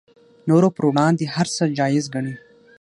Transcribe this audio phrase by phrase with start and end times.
[0.47, 2.35] نورو پر وړاندې هر څه جایز ګڼي